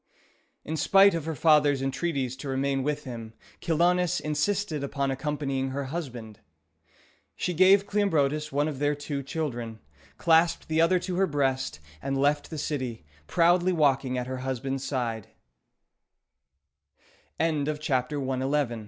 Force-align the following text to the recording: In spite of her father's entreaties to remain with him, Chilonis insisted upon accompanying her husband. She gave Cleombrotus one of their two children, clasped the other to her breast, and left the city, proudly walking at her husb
In 0.65 0.77
spite 0.77 1.13
of 1.13 1.25
her 1.25 1.35
father's 1.35 1.79
entreaties 1.79 2.35
to 2.37 2.49
remain 2.49 2.81
with 2.81 3.03
him, 3.03 3.33
Chilonis 3.61 4.19
insisted 4.19 4.83
upon 4.83 5.11
accompanying 5.11 5.69
her 5.69 5.83
husband. 5.93 6.39
She 7.35 7.53
gave 7.53 7.85
Cleombrotus 7.85 8.51
one 8.51 8.67
of 8.67 8.79
their 8.79 8.95
two 8.95 9.21
children, 9.21 9.77
clasped 10.17 10.69
the 10.69 10.81
other 10.81 10.97
to 10.97 11.17
her 11.17 11.27
breast, 11.27 11.79
and 12.01 12.17
left 12.17 12.49
the 12.49 12.57
city, 12.57 13.05
proudly 13.27 13.71
walking 13.73 14.17
at 14.17 14.25
her 14.25 14.37
husb 14.39 14.65